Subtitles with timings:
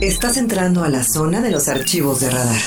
[0.00, 2.60] Estás entrando a la zona de los archivos de radar.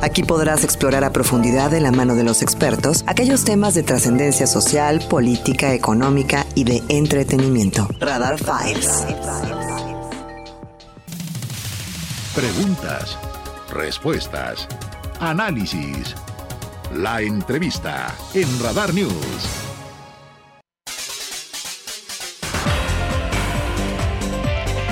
[0.00, 4.46] Aquí podrás explorar a profundidad de la mano de los expertos aquellos temas de trascendencia
[4.46, 7.88] social, política, económica y de entretenimiento.
[7.98, 9.06] Radar Files.
[12.34, 13.18] Preguntas,
[13.72, 14.68] respuestas,
[15.20, 16.14] análisis.
[16.94, 19.67] La entrevista en Radar News.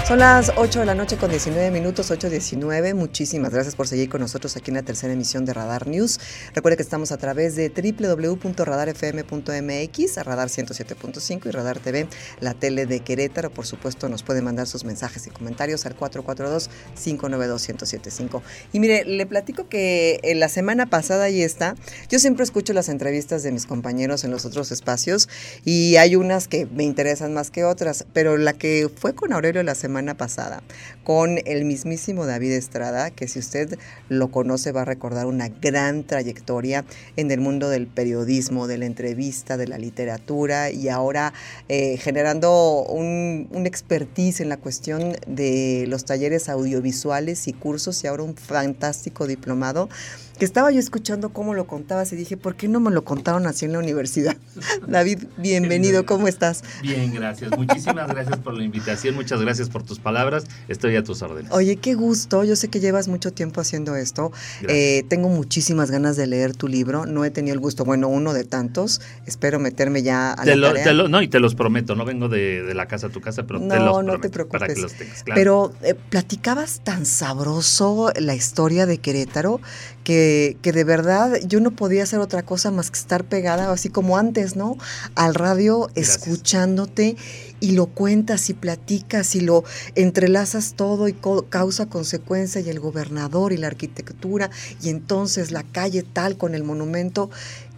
[0.06, 2.94] Son las 8 de la noche con 19 minutos, 8.19.
[2.94, 6.20] Muchísimas gracias por seguir con nosotros aquí en la tercera emisión de Radar News.
[6.54, 12.06] Recuerde que estamos a través de www.radarfm.mx, Radar 107.5 y Radar TV,
[12.38, 13.50] la tele de Querétaro.
[13.50, 18.42] Por supuesto, nos puede mandar sus mensajes y comentarios al 442-592-1075.
[18.72, 21.74] Y mire, le platico que en la semana pasada ahí está.
[22.08, 25.28] Yo siempre escucho las entrevistas de mis compañeros en los otros espacios
[25.64, 29.64] y hay unas que me interesan más que otras, pero la que fue con Aurelio
[29.64, 30.62] la semana pasada
[31.04, 33.78] con el mismísimo David Estrada, que si usted
[34.08, 36.84] lo conoce va a recordar una gran trayectoria
[37.16, 41.32] en el mundo del periodismo, de la entrevista, de la literatura y ahora
[41.68, 48.06] eh, generando un, un expertise en la cuestión de los talleres audiovisuales y cursos y
[48.06, 49.88] ahora un fantástico diplomado
[50.36, 53.46] que estaba yo escuchando cómo lo contabas y dije, ¿por qué no me lo contaron
[53.46, 54.36] así en la universidad?
[54.86, 56.62] David, bienvenido, ¿cómo estás?
[56.82, 57.56] Bien, gracias.
[57.56, 60.44] Muchísimas gracias por la invitación, muchas gracias por tus palabras.
[60.68, 61.50] Estoy a tus órdenes.
[61.52, 62.44] Oye, qué gusto.
[62.44, 64.32] Yo sé que llevas mucho tiempo haciendo esto.
[64.68, 67.06] Eh, tengo muchísimas ganas de leer tu libro.
[67.06, 69.00] No he tenido el gusto, bueno, uno de tantos.
[69.26, 70.92] Espero meterme ya a la tarea.
[70.92, 71.94] no, y te los prometo.
[71.94, 74.12] No vengo de, la casa a tu casa, pero no, te los prometo.
[74.12, 74.60] No, te preocupes.
[74.60, 75.38] Para que los tengas, claro.
[75.38, 79.60] Pero eh, platicabas tan sabroso la historia de Querétaro
[80.06, 80.25] que,
[80.62, 84.18] que, de verdad yo no podía hacer otra cosa más que estar pegada, así como
[84.18, 84.76] antes, ¿no?
[85.14, 87.16] Al radio, escuchándote
[87.60, 91.16] y lo cuentas y platicas y lo entrelazas todo y
[91.48, 94.50] causa consecuencia y el gobernador y la arquitectura
[94.82, 97.30] y entonces la calle tal con el monumento.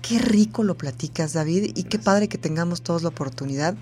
[0.03, 3.75] Qué rico lo platicas, David, y qué padre que tengamos todos la oportunidad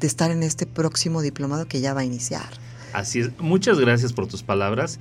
[0.00, 2.48] de estar en este próximo diplomado que ya va a iniciar.
[2.94, 3.30] Así es.
[3.40, 5.00] Muchas gracias por tus palabras.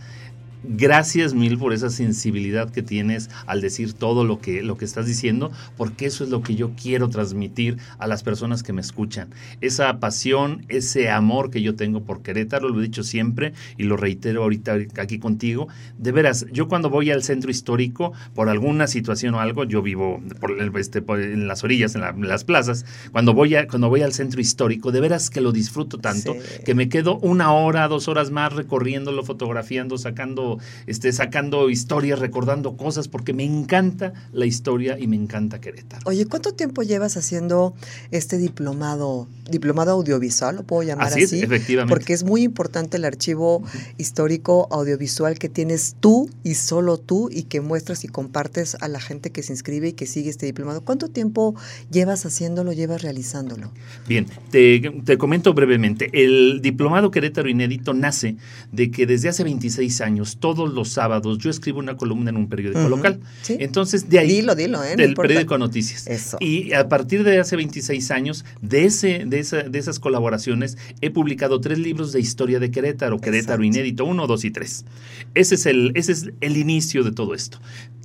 [0.64, 5.06] Gracias mil por esa sensibilidad que tienes al decir todo lo que, lo que estás
[5.06, 9.30] diciendo, porque eso es lo que yo quiero transmitir a las personas que me escuchan.
[9.60, 13.98] Esa pasión, ese amor que yo tengo por Querétaro, lo he dicho siempre y lo
[13.98, 15.68] reitero ahorita aquí contigo.
[15.98, 20.22] De veras, yo cuando voy al centro histórico, por alguna situación o algo, yo vivo
[20.40, 24.40] por, este, en las orillas, en, las plazas, cuando voy, a, cuando voy al centro
[24.40, 26.36] histórico, de veras que lo disfruto tanto,
[26.66, 30.53] que me quedo una hora, dos horas más recorriéndolo, fotografiando, sacando
[30.88, 36.02] esté sacando historias, recordando cosas, porque me encanta la historia y me encanta Querétaro.
[36.06, 37.74] Oye, ¿cuánto tiempo llevas haciendo
[38.12, 41.24] este diplomado, diplomado audiovisual, lo puedo llamar así?
[41.24, 41.94] así efectivamente.
[41.94, 43.64] Porque es muy importante el archivo
[43.98, 49.00] histórico audiovisual que tienes tú y solo tú y que muestras y compartes a la
[49.00, 50.82] gente que se inscribe y que sigue este diplomado.
[50.82, 51.56] ¿Cuánto tiempo
[51.92, 53.72] llevas haciéndolo, llevas realizándolo?
[54.08, 56.10] Bien, te, te comento brevemente.
[56.14, 58.38] El diplomado Querétaro Inédito nace
[58.72, 62.50] de que desde hace 26 años todos los sábados yo escribo una columna en un
[62.50, 63.22] periódico local.
[63.48, 64.28] Entonces, de ahí.
[64.28, 64.98] Dilo, dilo, ¿eh?
[64.98, 66.06] Del periódico Noticias.
[66.06, 66.36] Eso.
[66.42, 71.12] Y a partir de hace 26 años, de, ese, de, esa, de esas colaboraciones, he
[71.12, 74.86] publicado tres libros de historia de Querétaro, Querétaro Inédito 1, 2 y 3.
[75.34, 77.60] Ese es, el, ese es el inicio de todo esto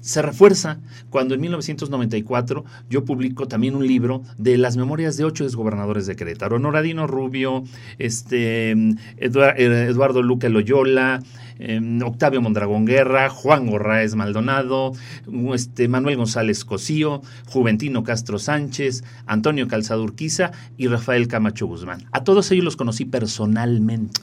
[0.09, 0.79] se refuerza
[1.11, 6.17] cuando en 1994 yo publico también un libro de las memorias de ocho exgobernadores de
[6.17, 7.63] Querétaro, Noradino Rubio,
[7.99, 8.71] este,
[9.19, 11.23] Eduardo Luque Loyola,
[11.59, 14.93] em, Octavio Mondragón Guerra, Juan Gorraez Maldonado,
[15.53, 22.07] este, Manuel González Cosío, Juventino Castro Sánchez, Antonio Calzado Urquiza y Rafael Camacho Guzmán.
[22.13, 24.23] A todos ellos los conocí personalmente.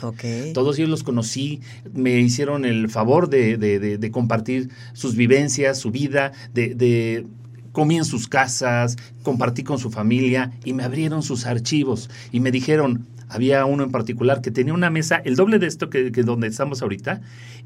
[0.56, 1.62] Todos ellos los conocí,
[1.94, 7.26] me hicieron el favor de compartir sus vivencias, su vida, de,
[7.72, 12.52] comí en sus casas, compartí con su familia y me abrieron sus archivos y me
[12.52, 16.48] dijeron, había uno en particular que tenía una mesa, el doble de esto que, donde
[16.48, 17.22] estamos ahorita,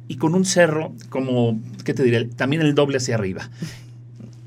[0.08, 2.26] y con un cerro como, ¿qué te diré?
[2.26, 3.50] También el doble hacia arriba.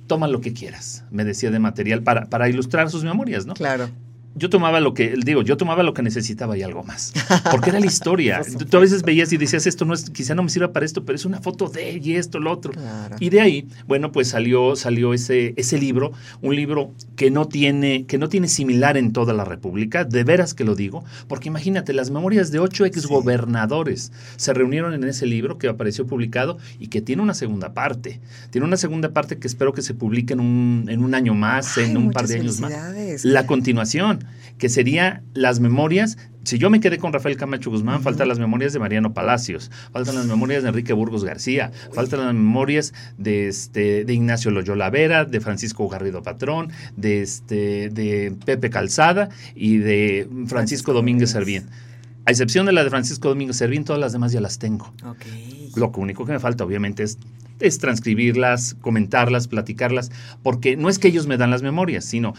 [0.08, 3.54] Toma lo que quieras, me decía de material para, para ilustrar sus memorias, ¿no?
[3.54, 3.88] Claro
[4.34, 7.12] yo tomaba lo que, digo, yo tomaba lo que necesitaba y algo más.
[7.50, 8.40] Porque era la historia.
[8.70, 11.04] Tú a veces veías y decías, esto no es, quizá no me sirva para esto,
[11.04, 12.72] pero es una foto de y esto, lo otro.
[13.20, 18.06] Y de ahí, bueno, pues salió, salió ese, ese libro, un libro que no tiene,
[18.06, 21.92] que no tiene similar en toda la República, de veras que lo digo, porque imagínate,
[21.92, 27.02] las memorias de ocho exgobernadores se reunieron en ese libro que apareció publicado y que
[27.02, 28.20] tiene una segunda parte.
[28.50, 31.78] Tiene una segunda parte que espero que se publique en un, en un año más,
[31.78, 32.72] en un par de años más.
[33.24, 34.21] La continuación.
[34.58, 38.72] Que sería las memorias si yo me quedé con Rafael Camacho Guzmán, faltan las memorias
[38.72, 44.04] de Mariano Palacios, faltan las memorias de Enrique Burgos García, faltan las memorias de, este,
[44.04, 50.28] de Ignacio Loyola Vera, de Francisco Garrido Patrón, de, este, de Pepe Calzada y de
[50.46, 51.66] Francisco Domínguez Servín.
[52.24, 54.92] A excepción de la de Francisco Domínguez Servín, todas las demás ya las tengo.
[55.76, 57.18] Lo único que me falta, obviamente, es,
[57.60, 60.10] es transcribirlas, comentarlas, platicarlas,
[60.42, 62.34] porque no es que ellos me dan las memorias, sino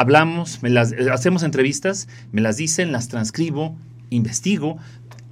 [0.00, 3.76] hablamos, me las, eh, hacemos entrevistas, me las dicen, las transcribo,
[4.08, 4.78] investigo.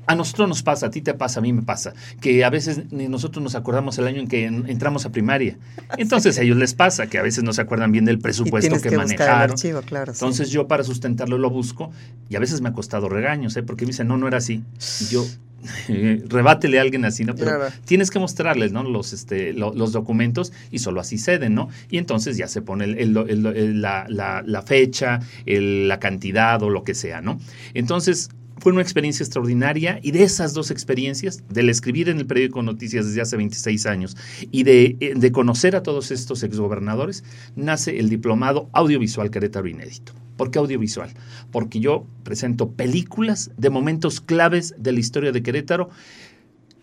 [0.08, 2.90] A nosotros nos pasa, a ti te pasa, a mí me pasa, que a veces
[2.90, 5.58] ni nosotros nos acordamos el año en que entramos a primaria.
[5.98, 8.96] Entonces a ellos les pasa que a veces no se acuerdan bien del presupuesto que,
[8.96, 9.56] manejaron.
[9.62, 11.92] Entonces yo para sustentarlo lo busco
[12.28, 13.62] y a veces me ha costado regaños, ¿eh?
[13.62, 14.64] porque me dicen, no, no era así.
[15.00, 15.24] Y yo,
[16.28, 17.34] rebátele a alguien así, ¿no?
[17.34, 18.82] Pero tienes que mostrarles, ¿no?
[18.84, 21.68] Los, este, los documentos y solo así ceden, ¿no?
[21.90, 27.40] Y entonces ya se pone la, fecha, la cantidad o lo que sea, ¿no?
[27.74, 32.62] Entonces, fue una experiencia extraordinaria y de esas dos experiencias, del escribir en el periódico
[32.62, 34.16] Noticias desde hace 26 años
[34.50, 37.24] y de, eh, de conocer a todos estos exgobernadores,
[37.56, 40.12] nace el diplomado audiovisual Querétaro Inédito.
[40.36, 41.10] ¿Por qué audiovisual?
[41.50, 45.90] Porque yo presento películas de momentos claves de la historia de Querétaro,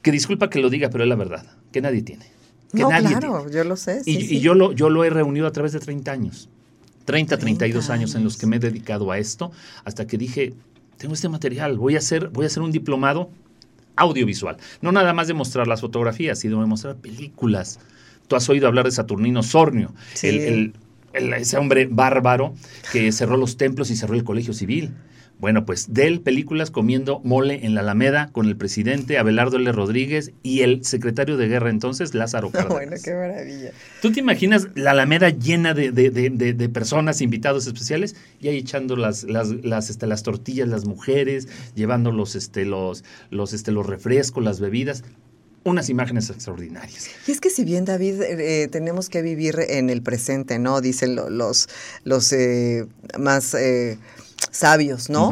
[0.02, 2.26] que disculpa que lo diga, pero es la verdad, que nadie tiene.
[2.74, 4.02] Que no, claro, yo lo sé.
[4.06, 6.50] y, yo, lo, yo lo he reunido a través de 30 años.
[7.06, 8.16] 30, 32 años.
[8.16, 9.52] en los que me he dedicado a esto,
[9.86, 10.54] hasta que dije,
[10.98, 13.30] tengo este material, voy a hacer, voy a hacer un diplomado
[13.96, 14.58] audiovisual.
[14.82, 17.80] No nada más de mostrar las fotografías, sino de mostrar películas.
[18.28, 19.94] Tú has oído hablar de Saturnino Sornio,
[20.24, 20.74] el,
[21.14, 22.54] ese hombre bárbaro
[22.92, 24.94] que cerró los templos y cerró el colegio civil.
[25.40, 29.72] Bueno, pues de él películas comiendo mole en la Alameda con el presidente Abelardo L.
[29.72, 32.74] Rodríguez y el secretario de guerra entonces, Lázaro Cárdenas.
[32.74, 33.72] bueno, qué maravilla.
[34.02, 39.50] ¿Tú te imaginas la Alameda llena de, personas, invitados especiales, y ahí echando las, las,
[39.50, 44.60] las, este, las tortillas, las mujeres, llevando los, este, los, los, este, los refrescos, las
[44.60, 45.04] bebidas?
[45.66, 47.10] unas imágenes extraordinarias.
[47.28, 50.80] Y es que si bien, David, eh, tenemos que vivir en el presente, ¿no?
[50.80, 51.68] Dicen los,
[52.04, 52.86] los eh,
[53.18, 53.98] más eh,
[54.56, 55.32] sabios, ¿no?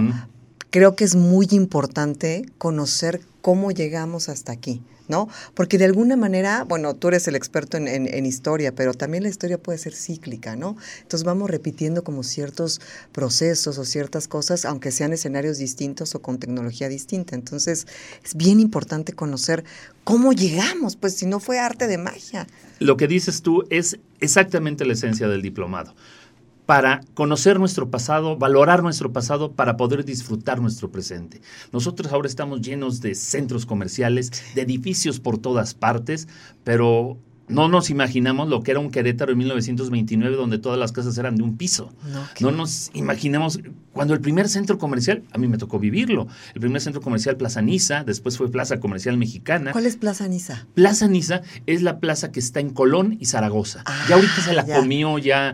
[0.70, 4.82] Creo que es muy importante conocer cómo llegamos hasta aquí.
[5.08, 5.28] ¿no?
[5.54, 9.58] Porque de alguna manera, bueno, tú eres el experto en, historia, pero también la historia
[9.58, 10.78] puede ser cíclica, ¿no?
[11.02, 12.80] Entonces vamos repitiendo como ciertos
[13.12, 17.36] procesos o ciertas cosas, aunque sean escenarios distintos o con tecnología distinta.
[17.36, 17.86] Entonces
[18.24, 19.66] es bien importante conocer
[20.04, 22.48] cómo llegamos, pues si no fue arte de magia.
[22.80, 25.94] Lo que dices tú es exactamente la esencia del diplomado
[26.66, 31.42] para conocer nuestro pasado, valorar nuestro pasado, para poder disfrutar nuestro presente.
[31.72, 36.28] Nosotros ahora estamos llenos de centros comerciales, de edificios por todas partes,
[36.64, 37.18] pero
[37.48, 41.36] no nos imaginamos lo que era un Querétaro en 1929 donde todas las casas eran
[41.36, 41.92] de un piso.
[42.40, 43.60] No, nos imaginamos
[43.92, 47.62] cuando el primer centro comercial, a mí me tocó vivirlo, el primer centro comercial Plaza
[47.62, 49.72] Niza, después fue Plaza Comercial Mexicana.
[49.72, 50.66] ¿Cuál es Plaza Niza?
[50.74, 53.84] Plaza Niza es la plaza que está en Colón y Zaragoza.
[54.10, 55.54] ya ahorita se la comió ya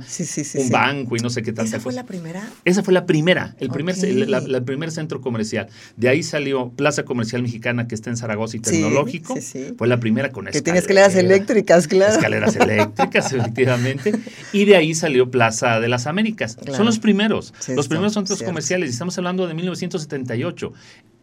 [0.56, 1.66] un banco y no sé qué tal.
[1.66, 2.48] ¿Esa fue la primera?
[2.64, 5.68] Esa fue la primera, el primer, el, primer centro comercial.
[5.98, 9.36] De ahí salió Plaza Comercial Mexicana que está en Zaragoza y Tecnológico.
[9.78, 14.14] Fue la primera con Que tienes que eléctricas Escaleras eléctricas, efectivamente.
[14.54, 16.58] Y de ahí salió Plaza de las Américas.
[16.76, 17.54] Son los primeros.
[17.76, 18.90] los primeros centros comerciales.
[18.90, 20.74] Estamos hablando de 1978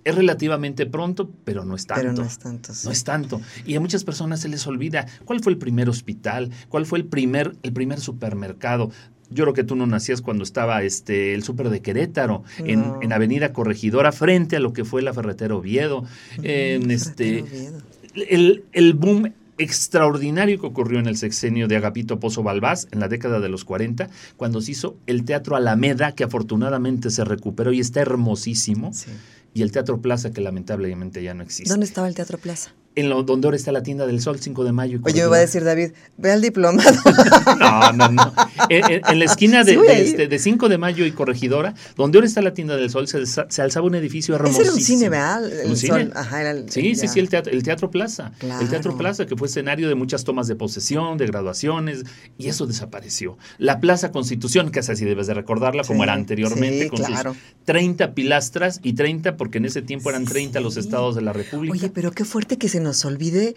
[0.06, 2.00] es relativamente pronto, pero no es tanto.
[2.00, 2.72] Pero no es tanto.
[2.84, 3.40] No es tanto.
[3.66, 7.06] Y a muchas personas se les olvida cuál fue el primer hospital, cuál fue el
[7.06, 8.92] primer, el primer supermercado.
[9.30, 13.52] Yo creo que tú no nacías cuando estaba este, el súper de Querétaro, en, Avenida
[13.52, 16.04] Corregidora, frente a lo que fue la Ferretera Oviedo.
[16.40, 17.44] en este,
[18.14, 23.08] El, el boom extraordinario que ocurrió en el sexenio de Agapito Pozo Balbás en la
[23.08, 27.80] década de los 40, cuando se hizo el Teatro Alameda, que afortunadamente se recuperó y
[27.80, 28.92] está hermosísimo,
[29.54, 31.70] y el Teatro Plaza, que lamentablemente ya no existe.
[31.70, 32.72] ¿Dónde estaba el Teatro Plaza?
[32.96, 34.98] En lo, donde ahora está la tienda del sol, 5 de mayo.
[35.04, 36.90] Oye, me va a decir David, ve al diplomado.
[37.58, 38.32] no, no, no.
[38.70, 42.54] En, la esquina de, este, de, 5 de mayo y Corregidora, donde ahora está la
[42.54, 44.62] tienda del sol, se, alzaba un edificio hermosísimo.
[44.62, 45.66] Ese era un cine, ¿verdad?
[45.66, 46.10] ¿Un cine?
[46.14, 48.32] Ajá, era el, sí, sí, sí, el teatro, el teatro Plaza.
[48.40, 52.04] El Teatro Plaza, que fue escenario de muchas tomas de posesión, de graduaciones,
[52.38, 53.36] y eso desapareció.
[53.58, 57.18] La Plaza Constitución, que es así debes de recordarla, como era anteriormente, con sus
[57.64, 61.74] 30 pilastras y 30, porque en ese tiempo eran 30 los estados de la República.
[61.74, 63.54] Oye, pero qué fuerte que se nos olvide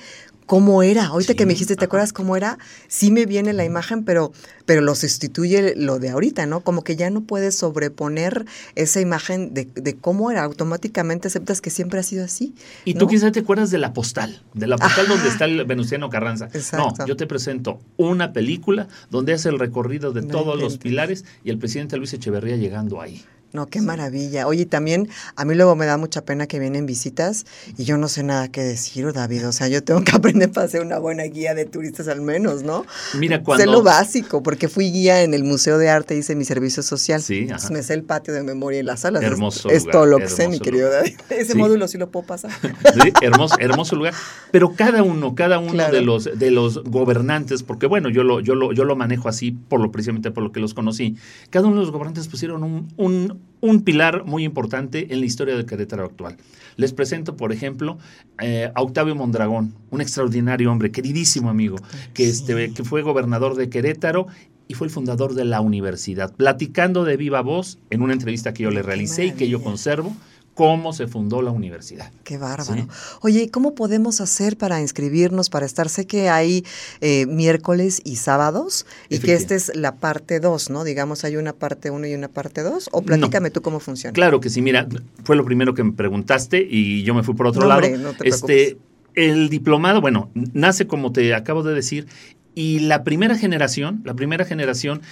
[0.50, 1.06] cómo era.
[1.06, 2.58] Ahorita que me dijiste, ¿te acuerdas cómo era?
[2.88, 4.32] Sí me viene la imagen, pero,
[4.66, 6.62] pero lo sustituye lo de ahorita, ¿no?
[6.62, 10.44] Como que ya no puedes sobreponer esa imagen de, cómo era.
[10.44, 12.56] Automáticamente aceptas que siempre ha sido así.
[12.84, 16.10] Y tú quizás te acuerdas de la postal, de la postal donde está el Venustiano
[16.10, 16.50] Carranza.
[16.74, 21.52] No, yo te presento una película donde hace el recorrido de todos los pilares y
[21.52, 23.24] el presidente Luis Echeverría llegando ahí.
[23.52, 24.46] No, qué maravilla.
[24.46, 28.08] Oye, también a mí luego me da mucha pena que vienen visitas y yo no
[28.08, 29.48] sé nada que decir, David.
[29.48, 32.62] O sea, yo tengo que aprender para ser una buena guía de turistas al menos,
[32.62, 32.86] ¿no?
[33.16, 33.64] Mira, cuando...
[33.64, 37.22] Sé lo básico, porque fui guía en el Museo de Arte, hice mi servicio social.
[37.22, 37.70] Sí, ajá.
[37.72, 39.24] me sé el patio de memoria y las salas.
[39.24, 41.16] Hermoso es, todo lo que sé, mi querido David.
[41.30, 42.52] Ese módulo sí lo puedo pasar.
[42.90, 44.14] Sí, hermoso, hermoso lugar.
[44.52, 48.56] Pero cada uno, cada uno de los de los gobernantes, porque bueno, yo lo, yo
[48.56, 51.16] lo, yo lo manejo así por lo precisamente por lo que los conocí,
[51.50, 53.39] cada uno de los gobernantes pusieron un un
[53.84, 56.38] pilar muy importante en la historia del Querétaro actual.
[56.78, 57.98] Les presento, por ejemplo,
[58.42, 61.78] eh, a Octavio Mondragón, un extraordinario hombre, queridísimo amigo,
[62.14, 64.28] que, este, que fue gobernador de Querétaro
[64.68, 68.64] y fue el fundador de la universidad, platicando de viva voz en una entrevista que
[68.64, 70.16] yo le realicé y que yo conservo
[70.60, 72.12] cómo se fundó la universidad.
[72.26, 72.86] Qué bárbaro.
[73.22, 75.88] Oye, ¿cómo podemos hacer para inscribirnos, para estar?
[75.88, 76.66] Sé que hay
[77.00, 80.84] eh, miércoles y sábados y que esta es la parte 2, ¿no?
[80.84, 82.90] Digamos, hay una parte 1 y una parte 2.
[82.92, 84.12] O platícame tú cómo funciona.
[84.12, 84.86] Claro que sí, mira,
[85.24, 87.88] fue lo primero que me preguntaste y yo me fui por otro lado.
[87.98, 88.78] no te este,
[89.16, 92.06] el diplomado, bueno, nace como te acabo de decir
[92.54, 95.04] y la primera generación, la primera generación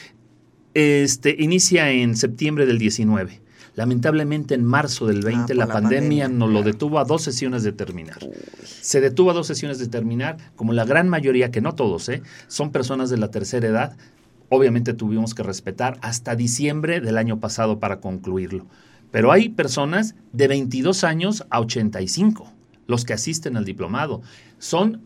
[0.74, 3.47] este, inicia en septiembre del 19.
[3.78, 7.74] Lamentablemente en marzo del 20 ah, la, pandemia, nos lo detuvo a dos sesiones de
[7.74, 8.18] terminar.
[8.66, 12.24] Se detuvo a dos sesiones de terminar, como la gran mayoría, que no todos, ¿eh?
[12.48, 13.96] son personas de la tercera edad.
[14.50, 18.66] Obviamente tuvimos que respetar hasta diciembre del año pasado para concluirlo.
[19.12, 22.52] Pero hay personas de 22 años a 85
[22.88, 24.22] los que asisten al diplomado.
[24.58, 25.02] Son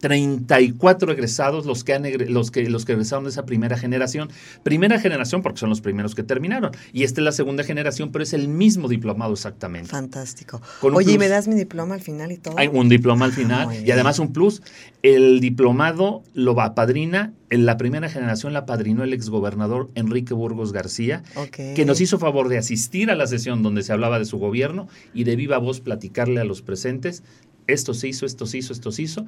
[0.00, 4.28] 34 egresados los que, han, los, que, los que egresaron de esa primera generación.
[4.62, 6.72] Primera generación porque son los primeros que terminaron.
[6.92, 9.90] Y esta es la segunda generación, pero es el mismo diplomado exactamente.
[9.90, 10.60] Fantástico.
[10.82, 12.58] Oye, ¿y me das mi diploma al final y todo?
[12.58, 14.62] Hay un diploma al final y además un plus.
[15.02, 17.32] El diplomado lo va a padrina.
[17.50, 22.48] En la primera generación la padrinó el exgobernador Enrique Burgos García, que nos hizo favor
[22.48, 25.80] de asistir a la sesión donde se hablaba de su gobierno y de viva voz
[25.80, 27.22] platicarle a los presentes
[27.68, 29.26] esto se hizo, esto se hizo, esto se hizo,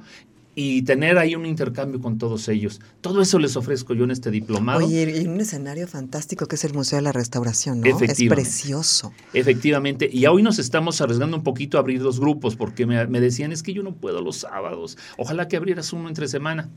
[0.53, 2.81] y tener ahí un intercambio con todos ellos.
[2.99, 4.85] Todo eso les ofrezco yo en este diplomado.
[4.85, 7.99] Oye, y un escenario fantástico que es el Museo de la Restauración, ¿no?
[7.99, 9.13] Es precioso.
[9.33, 10.09] Efectivamente.
[10.11, 13.63] Y hoy nos estamos arriesgando un poquito a abrir los grupos porque me, decían, es
[13.63, 14.97] que yo no puedo los sábados.
[15.17, 16.69] Ojalá que abrieras uno entre semana.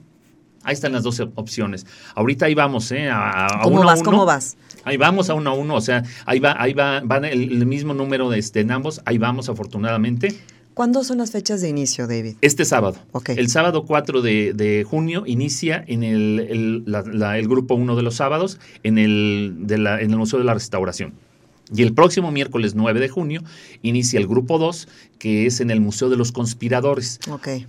[0.62, 1.84] Ahí están las dos opciones.
[2.14, 3.10] Ahorita ahí vamos, ¿eh?
[3.10, 4.02] A, ¿Cómo vas?
[4.02, 4.56] ¿Cómo vas?
[4.84, 7.92] Ahí vamos a uno a uno, o sea, ahí va, ahí va, van el, mismo
[7.94, 10.38] número de este, en ambos, ahí vamos afortunadamente.
[10.74, 12.34] ¿Cuándo son las fechas de inicio, David?
[12.40, 12.96] Este sábado.
[13.28, 18.98] El sábado 4 de, junio inicia en el, el, grupo 1 de los sábados en
[18.98, 21.14] el, en el Museo de la Restauración.
[21.72, 23.42] Y el próximo miércoles 9 de junio
[23.82, 24.88] inicia el grupo 2,
[25.18, 27.20] que es en el Museo de los Conspiradores.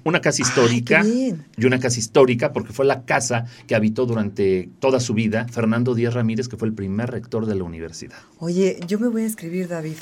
[0.04, 1.06] Una casa histórica.
[1.06, 5.96] y una casa histórica, porque fue la casa que habitó durante toda su vida Fernando
[5.96, 8.18] Díaz Ramírez, que fue el primer rector de la universidad.
[8.40, 9.96] Oye, yo me voy a escribir, David.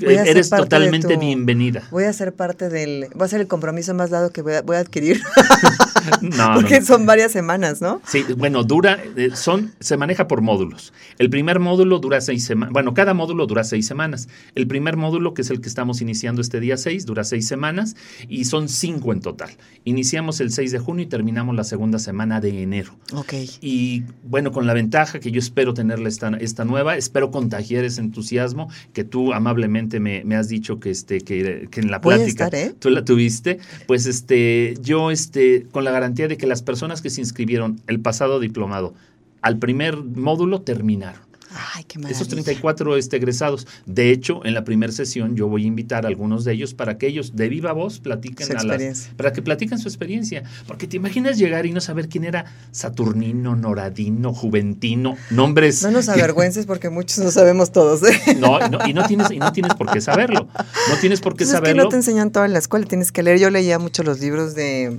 [0.00, 1.82] Eres totalmente bienvenida.
[1.90, 3.08] Voy a ser parte del.
[3.14, 5.20] Voy a ser el compromiso más dado que voy a, adquirir.
[6.22, 8.00] no, Porque son varias semanas, ¿no?
[8.06, 8.98] Sí, bueno, dura.
[9.16, 10.92] Eh, son, se maneja por módulos.
[11.18, 12.72] El primer módulo dura seis semanas.
[12.72, 14.28] Bueno, cada módulo dura seis semanas.
[14.54, 17.96] El primer módulo, que es el que estamos iniciando este día seis, dura seis semanas
[18.28, 19.50] y son cinco en total.
[19.84, 22.94] Iniciamos el 6 de junio y terminamos la segunda semana de enero.
[23.14, 23.34] Ok.
[23.60, 28.00] Y bueno, con la ventaja que yo espero tenerle esta, esta nueva, espero contagiar ese
[28.00, 32.74] entusiasmo que tú amablemente me, has dicho que, este, que, en la plática ¿eh?
[32.78, 37.10] tú la tuviste, pues este, yo este, con la garantía de que las personas que
[37.10, 38.94] se inscribieron el pasado diplomado
[39.42, 41.32] al primer módulo terminaron.
[41.74, 43.66] Ay, qué Esos 34 este, egresados.
[43.84, 46.96] De hecho, en la primera sesión yo voy a invitar a algunos de ellos para
[46.98, 50.44] que ellos de viva voz platiquen a las, para que platiquen su experiencia.
[50.66, 55.82] Porque te imaginas llegar y no saber quién era Saturnino, Noradino, Juventino, nombres.
[55.82, 58.02] No nos avergüences porque muchos no sabemos todos.
[58.02, 58.36] ¿eh?
[58.42, 60.48] No, y no tienes, y no tienes por qué saberlo.
[60.88, 61.68] No tienes por qué pues saberlo.
[61.68, 63.38] Es que no te enseñan todo en la escuela, tienes que leer.
[63.38, 64.98] Yo leía mucho los libros de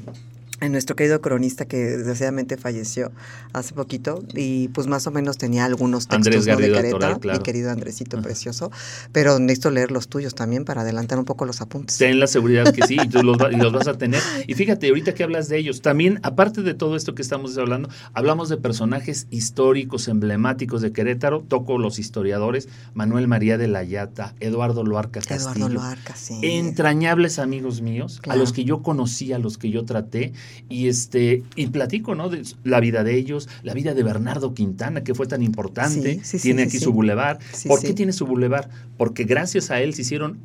[0.72, 3.12] nuestro querido cronista que desgraciadamente falleció
[3.53, 8.22] hace poquito y pues más o menos tenía algunos textos de Querétaro, mi querido Andresito
[8.22, 8.72] precioso,
[9.12, 11.98] pero necesito leer los tuyos también para adelantar un poco los apuntes.
[11.98, 14.22] Ten la seguridad que sí y tú los, los vas a tener.
[14.46, 17.89] Y fíjate, ahorita que hablas de ellos, también aparte de todo esto que estamos hablando,
[18.13, 24.36] hablamos de personajes históricos, emblemáticos de Querétaro, toco los historiadores, Manuel María de la Yata,
[24.39, 25.39] Eduardo Loarca Castillo.
[25.41, 26.39] Eduardo Loarca, sí.
[26.41, 30.34] Entrañables amigos míos, a los que yo conocí, a los que yo traté
[30.69, 32.29] y este y platico, ¿no?
[32.29, 36.63] De la vida de ellos, la vida de Bernardo Quintana, que fue tan importante, tiene
[36.63, 37.39] aquí su bulevar.
[37.67, 38.69] ¿Por qué tiene su bulevar?
[38.98, 40.39] Porque gracias a él se hicieron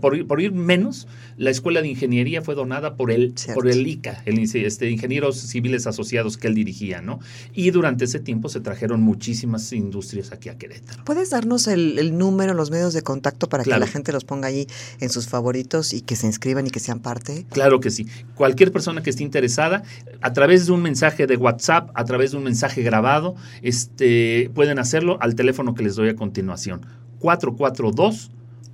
[0.00, 1.06] por, por, ir menos,
[1.36, 5.86] la Escuela de Ingeniería fue donada por el, por el ICA, el este, Ingenieros Civiles
[5.86, 7.20] Asociados que él dirigía, ¿no?
[7.52, 11.04] Y durante ese tiempo se trajeron muchísimas industrias aquí a Querétaro.
[11.04, 14.66] ¿Puedes darnos el, número, los medios de contacto para que la gente los ponga ahí
[15.00, 17.44] en sus favoritos y que se inscriban y que sean parte?
[17.50, 18.06] Claro que sí.
[18.34, 19.82] Cualquier persona que esté interesada,
[20.22, 24.78] a través de un mensaje de WhatsApp, a través de un mensaje grabado, este, pueden
[24.78, 26.86] hacerlo al teléfono que les doy a continuación.
[27.18, 28.30] 442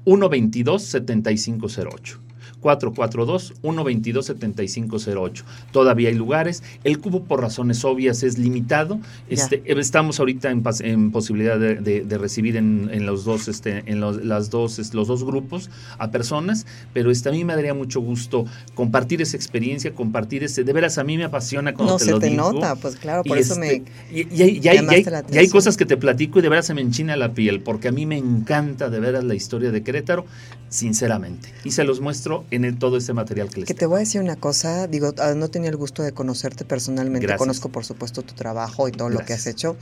[0.07, 2.32] 122-7508.
[2.63, 5.43] 442-122-7508.
[5.73, 6.63] Todavía hay lugares.
[6.85, 9.01] El cubo, por razones obvias, es limitado.
[9.29, 14.51] Este, estamos ahorita en, en posibilidad de, recibir en, los dos, este, en los, las
[14.51, 19.21] dos, los dos grupos a personas, pero este, a mí me daría mucho gusto compartir
[19.23, 20.65] esa experiencia, compartir ese.
[20.65, 23.25] De veras, a mí me apasiona cuando no, te se lo te nota, pues claro,
[23.25, 23.83] por eso me.
[24.13, 27.35] Y, y, hay, hay, cosas que te platico y de veras se me enchina la
[27.35, 30.25] piel, porque a mí me encanta de veras la historia de Querétaro,
[30.69, 31.53] sinceramente.
[31.65, 34.21] Y se los muestro en todo ese material que les Que te voy a decir
[34.21, 38.35] una cosa, digo, ah, no tenía el gusto de conocerte personalmente, conozco por supuesto tu
[38.35, 39.77] trabajo y todo lo que has hecho.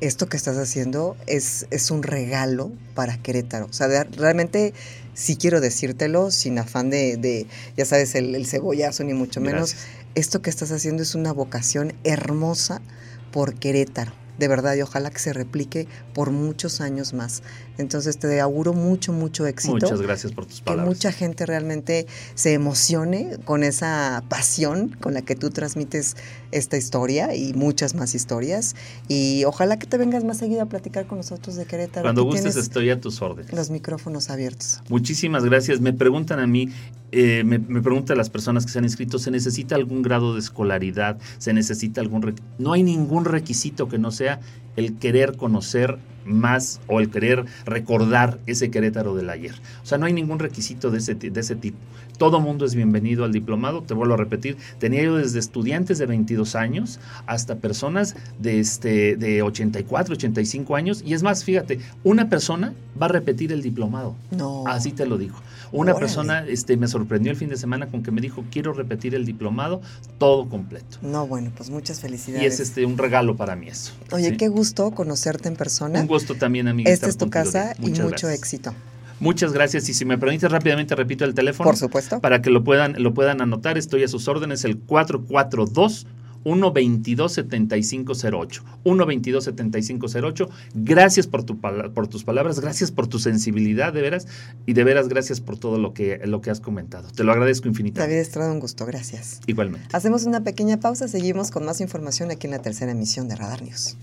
[0.00, 3.66] Esto que estás haciendo es, es un regalo para Querétaro.
[3.66, 4.74] O sea, realmente
[5.14, 9.76] sí quiero decírtelo sin afán de, ya sabes, el, cebollazo ni mucho menos.
[10.14, 12.82] Esto que estás haciendo es una vocación hermosa
[13.30, 17.44] por Querétaro de verdad, y ojalá que se replique por muchos años más.
[17.78, 19.74] Entonces te auguro mucho, mucho éxito.
[19.74, 20.84] Muchas gracias por tus palabras.
[20.84, 26.16] Que mucha gente realmente se emocione con esa pasión con la que tú transmites
[26.50, 28.74] esta historia y muchas más historias.
[29.06, 32.02] Y ojalá que te vengas más seguido a platicar con nosotros de Querétaro.
[32.02, 33.52] Cuando gustes estoy a tus órdenes.
[33.52, 34.80] Los micrófonos abiertos.
[34.88, 35.80] Muchísimas gracias.
[35.80, 36.68] Me preguntan a mí,
[37.12, 40.40] eh, me, me, preguntan las personas que se han inscrito, ¿se necesita algún grado de
[40.40, 41.18] escolaridad?
[41.38, 42.34] ¿Se necesita algún...
[42.58, 44.31] No hay ningún requisito que no sea
[44.76, 49.54] el querer conocer más o el querer recordar ese Querétaro del ayer.
[49.82, 51.78] O sea, no hay ningún requisito de ese, de ese tipo.
[52.18, 54.56] Todo mundo es bienvenido al diplomado, te vuelvo a repetir.
[54.78, 61.02] Tenía yo desde estudiantes de 22 años hasta personas de, este, de 84, 85 años.
[61.04, 64.14] Y es más, fíjate, una persona va a repetir el diplomado.
[64.30, 64.64] No.
[64.66, 65.36] Así te lo digo.
[65.72, 69.14] Una persona este, me sorprendió el fin de semana con que me dijo, quiero repetir
[69.14, 69.80] el diplomado
[70.18, 70.98] todo completo.
[71.00, 72.42] No, bueno, pues muchas felicidades.
[72.42, 73.92] Y es este, un regalo para mí eso.
[74.12, 76.00] Oye, qué gusto conocerte en persona.
[76.00, 76.90] Un gusto también, amiga.
[76.90, 78.74] Esta es tu casa y mucho éxito.
[79.20, 79.88] Muchas gracias.
[79.88, 81.68] Y si me permites rápidamente repito el teléfono.
[81.68, 82.20] Por supuesto.
[82.20, 83.78] Para que lo puedan, lo puedan anotar.
[83.78, 86.06] Estoy a sus órdenes, el 442
[86.44, 88.62] 122-7508.
[88.84, 90.48] 122-7508.
[90.74, 94.26] Gracias por, tu, por tus palabras, gracias por tu sensibilidad, de veras,
[94.66, 97.10] y de veras gracias por todo lo que, lo que has comentado.
[97.10, 98.12] Te lo agradezco infinitamente.
[98.12, 99.40] David Estrada, un gusto, gracias.
[99.46, 99.88] Igualmente.
[99.92, 103.62] Hacemos una pequeña pausa, seguimos con más información aquí en la tercera emisión de Radar
[103.62, 103.96] News.